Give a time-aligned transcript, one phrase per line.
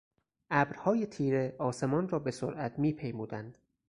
[0.51, 3.57] ابرهای تیره آسمان را به سرعت میپیمودند.